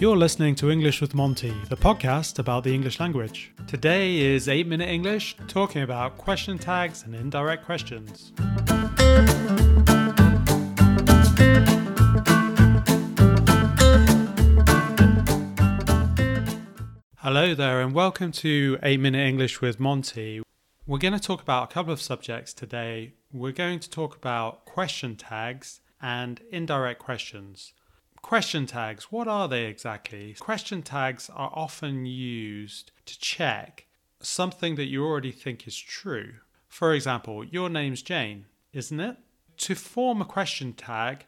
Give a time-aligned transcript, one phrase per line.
[0.00, 3.52] You're listening to English with Monty, the podcast about the English language.
[3.66, 8.32] Today is 8 Minute English, talking about question tags and indirect questions.
[17.18, 20.40] Hello there, and welcome to 8 Minute English with Monty.
[20.86, 23.12] We're going to talk about a couple of subjects today.
[23.34, 27.74] We're going to talk about question tags and indirect questions.
[28.22, 30.34] Question tags, what are they exactly?
[30.34, 33.86] Question tags are often used to check
[34.20, 36.34] something that you already think is true.
[36.68, 39.16] For example, your name's Jane, isn't it?
[39.58, 41.26] To form a question tag,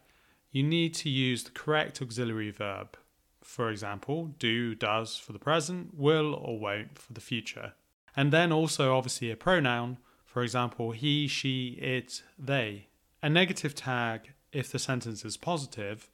[0.51, 2.97] you need to use the correct auxiliary verb.
[3.43, 7.73] For example, do, does for the present, will or won't for the future.
[8.15, 9.99] And then also, obviously, a pronoun.
[10.25, 12.87] For example, he, she, it, they.
[13.23, 16.11] A negative tag if the sentence is positive,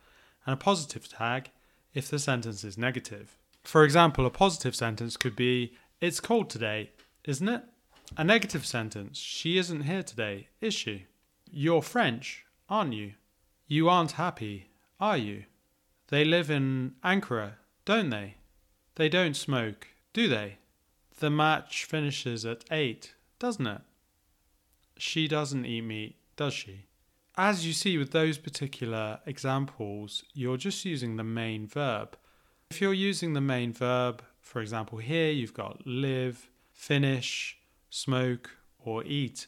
[0.48, 1.50] and a positive tag
[1.92, 3.36] if the sentence is negative.
[3.64, 6.92] For example, a positive sentence could be, It's cold today,
[7.24, 7.64] isn't it?
[8.16, 11.04] A negative sentence, She isn't here today, is she?
[11.50, 13.12] You're French, aren't you?
[13.66, 15.44] You aren't happy, are you?
[16.06, 18.36] They live in Ankara, don't they?
[18.94, 20.56] They don't smoke, do they?
[21.18, 23.82] The match finishes at 8, doesn't it?
[24.96, 26.86] She doesn't eat meat, does she?
[27.38, 32.18] As you see with those particular examples, you're just using the main verb.
[32.70, 37.56] If you're using the main verb, for example, here you've got live, finish,
[37.90, 39.46] smoke, or eat.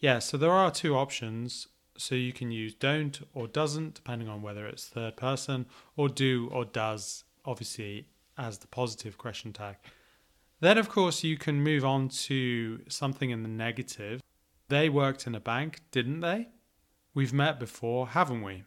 [0.00, 1.68] Yeah, so there are two options.
[1.98, 5.64] So you can use don't or doesn't, depending on whether it's third person,
[5.96, 9.76] or do or does, obviously, as the positive question tag.
[10.60, 14.22] Then, of course, you can move on to something in the negative.
[14.68, 16.48] They worked in a bank, didn't they?
[17.16, 18.64] We've met before, haven't we?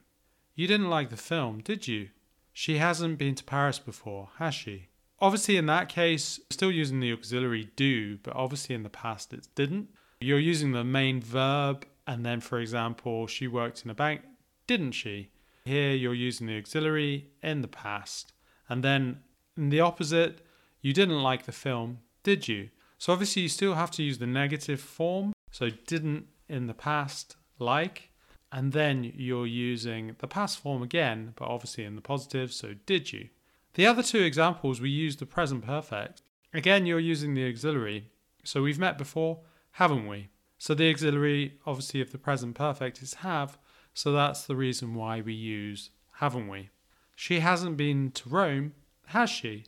[0.55, 2.09] You didn't like the film, did you?
[2.51, 4.87] She hasn't been to Paris before, has she?
[5.19, 9.47] Obviously, in that case, still using the auxiliary do, but obviously in the past it
[9.53, 9.89] didn't.
[10.19, 14.21] You're using the main verb, and then, for example, she worked in a bank,
[14.65, 15.29] didn't she?
[15.65, 18.33] Here you're using the auxiliary in the past.
[18.67, 19.19] And then
[19.57, 20.41] in the opposite,
[20.81, 22.69] you didn't like the film, did you?
[22.97, 25.33] So obviously you still have to use the negative form.
[25.51, 28.09] So didn't in the past, like,
[28.51, 33.13] and then you're using the past form again, but obviously in the positive, so did
[33.13, 33.29] you?
[33.75, 36.21] The other two examples, we use the present perfect.
[36.53, 38.07] Again, you're using the auxiliary.
[38.43, 39.39] So we've met before,
[39.73, 40.29] haven't we?
[40.57, 43.57] So the auxiliary, obviously, of the present perfect is have,
[43.93, 46.69] so that's the reason why we use haven't we?
[47.15, 48.73] She hasn't been to Rome,
[49.07, 49.63] has she?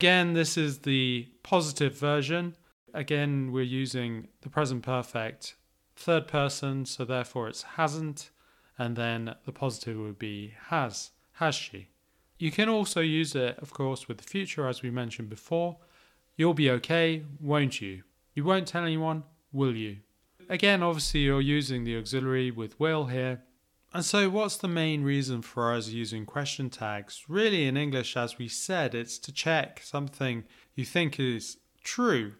[0.00, 2.56] Again, this is the positive version.
[2.94, 5.54] Again, we're using the present perfect
[5.96, 8.30] third person, so therefore it's hasn't,
[8.78, 11.88] and then the positive would be has, has she.
[12.38, 15.76] You can also use it, of course, with the future, as we mentioned before.
[16.36, 18.02] You'll be okay, won't you?
[18.34, 19.98] You won't tell anyone, will you?
[20.48, 23.42] Again, obviously, you're using the auxiliary with will here.
[23.94, 27.24] And so, what's the main reason for us using question tags?
[27.28, 32.34] Really, in English, as we said, it's to check something you think is true.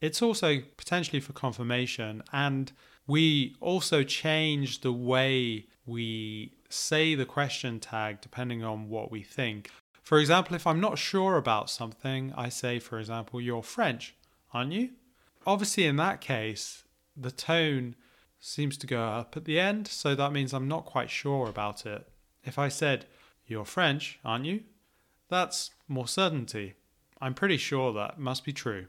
[0.00, 2.70] It's also potentially for confirmation and
[3.08, 9.70] we also change the way we say the question tag depending on what we think.
[10.02, 14.14] For example, if I'm not sure about something, I say, for example, you're French,
[14.52, 14.90] aren't you?
[15.46, 16.84] Obviously, in that case,
[17.16, 17.96] the tone
[18.38, 21.86] seems to go up at the end, so that means I'm not quite sure about
[21.86, 22.08] it.
[22.44, 23.06] If I said,
[23.46, 24.64] You're French, aren't you?
[25.28, 26.74] That's more certainty.
[27.20, 28.86] I'm pretty sure that must be true.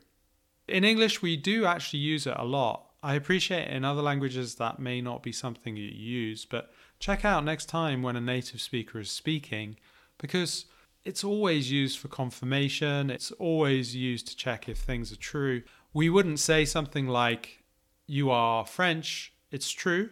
[0.68, 2.89] In English, we do actually use it a lot.
[3.02, 7.46] I appreciate in other languages that may not be something you use, but check out
[7.46, 9.78] next time when a native speaker is speaking
[10.18, 10.66] because
[11.06, 15.64] it's always used for confirmation, it's always used to check if things are true.
[15.94, 17.64] We wouldn't say something like,
[18.06, 20.10] You are French, it's true.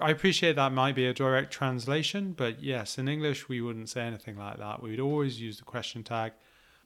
[0.00, 4.02] I appreciate that might be a direct translation, but yes, in English we wouldn't say
[4.02, 4.82] anything like that.
[4.82, 6.32] We would always use the question tag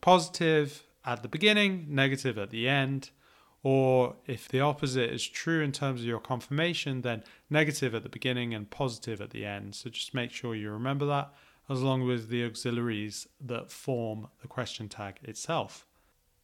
[0.01, 3.11] positive at the beginning, negative at the end.
[3.63, 8.09] Or if the opposite is true in terms of your confirmation, then negative at the
[8.09, 9.75] beginning and positive at the end.
[9.77, 11.33] So just make sure you remember that,
[11.69, 15.87] as long with the auxiliaries that form the question tag itself.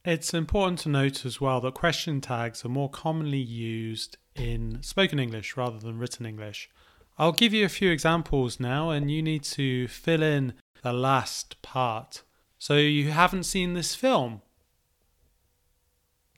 [0.05, 5.19] It's important to note as well that question tags are more commonly used in spoken
[5.19, 6.69] English rather than written English.
[7.17, 11.61] I'll give you a few examples now, and you need to fill in the last
[11.61, 12.23] part.
[12.57, 14.41] So, you haven't seen this film?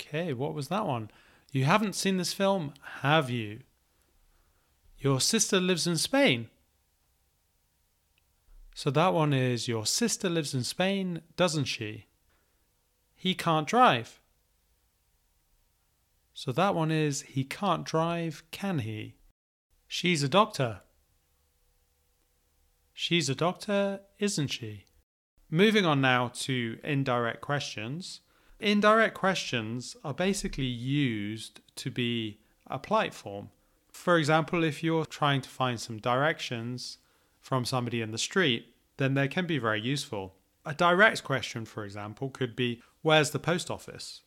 [0.01, 1.11] Okay, what was that one?
[1.51, 3.59] You haven't seen this film, have you?
[4.97, 6.49] Your sister lives in Spain.
[8.73, 12.05] So that one is Your sister lives in Spain, doesn't she?
[13.15, 14.21] He can't drive.
[16.33, 19.15] So that one is He can't drive, can he?
[19.87, 20.81] She's a doctor.
[22.93, 24.85] She's a doctor, isn't she?
[25.49, 28.21] Moving on now to indirect questions.
[28.61, 32.37] Indirect questions are basically used to be
[32.67, 33.49] a polite form.
[33.91, 36.99] For example, if you're trying to find some directions
[37.39, 40.35] from somebody in the street, then they can be very useful.
[40.63, 44.21] A direct question, for example, could be, Where's the post office?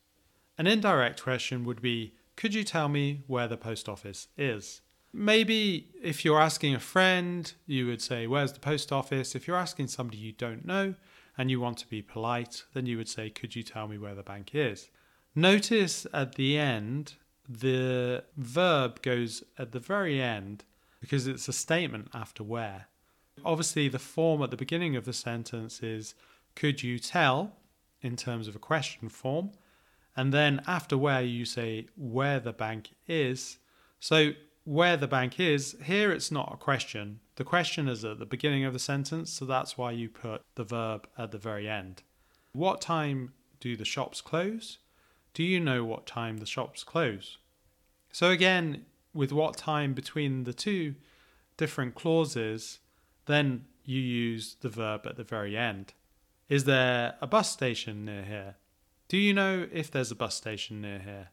[0.58, 4.81] An indirect question would be, Could you tell me where the post office is?
[5.12, 9.36] Maybe if you're asking a friend, you would say, Where's the post office?
[9.36, 10.96] If you're asking somebody you don't know,
[11.36, 14.14] and you want to be polite, then you would say, Could you tell me where
[14.14, 14.88] the bank is?
[15.34, 17.14] Notice at the end,
[17.48, 20.64] the verb goes at the very end
[21.00, 22.86] because it's a statement after where.
[23.44, 26.14] Obviously, the form at the beginning of the sentence is,
[26.54, 27.56] Could you tell?
[28.04, 29.50] in terms of a question form.
[30.14, 33.58] And then after where, you say where the bank is.
[33.98, 34.32] So,
[34.64, 38.64] where the bank is, here it's not a question, the question is at the beginning
[38.64, 42.02] of the sentence, so that's why you put the verb at the very end.
[42.52, 44.78] What time do the shops close?
[45.34, 47.38] Do you know what time the shops close?
[48.12, 50.94] So, again, with what time between the two
[51.56, 52.78] different clauses,
[53.26, 55.93] then you use the verb at the very end.
[56.49, 58.56] Is there a bus station near here?
[59.08, 61.28] Do you know if there's a bus station near here?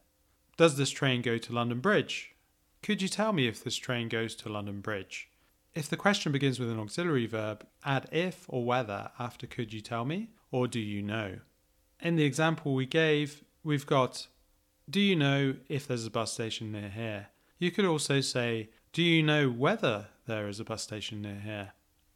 [0.56, 2.34] Does this train go to London Bridge?
[2.82, 5.28] Could you tell me if this train goes to London Bridge?
[5.72, 9.80] If the question begins with an auxiliary verb, add if or whether after could you
[9.80, 11.38] tell me or do you know.
[12.00, 14.26] In the example we gave, we've got
[14.90, 17.28] do you know if there's a bus station near here?
[17.60, 21.72] You could also say do you know whether there is a bus station near here?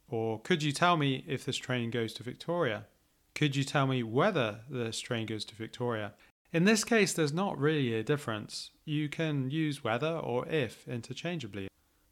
[0.09, 2.87] Or could you tell me if this train goes to Victoria?
[3.35, 6.13] Could you tell me whether this train goes to Victoria?
[6.53, 8.71] In this case, there's not really a difference.
[8.85, 11.67] You can use whether or if interchangeably.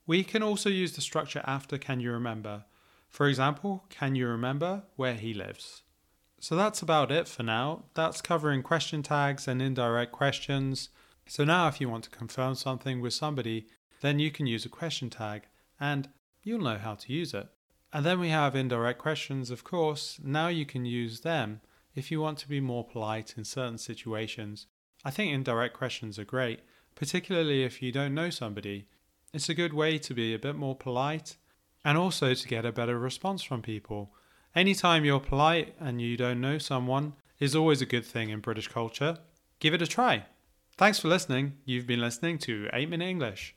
[0.06, 2.66] We can also use the structure after can you remember.
[3.10, 5.84] For example, can you remember where he lives?
[6.40, 7.86] So that's about it for now.
[7.94, 10.90] That's covering question tags and indirect questions.
[11.28, 13.68] So now, if you want to confirm something with somebody,
[14.02, 15.44] then you can use a question tag
[15.80, 16.10] and
[16.44, 17.48] you'll know how to use it.
[17.94, 20.20] And then we have indirect questions, of course.
[20.22, 21.62] Now you can use them
[21.96, 24.68] if you want to be more polite in certain situations.
[25.04, 26.60] I think indirect questions are great,
[26.94, 28.88] particularly if you don't know somebody.
[29.34, 31.38] It's a good way to be a bit more polite
[31.84, 34.14] and also to get a better response from people.
[34.56, 38.68] Anytime you're polite and you don't know someone is always a good thing in British
[38.68, 39.18] culture.
[39.60, 40.26] Give it a try.
[40.78, 41.54] Thanks for listening.
[41.66, 43.56] You've been listening to 8 Minute English.